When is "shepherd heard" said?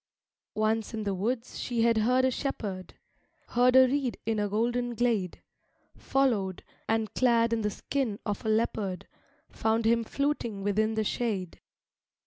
2.31-3.75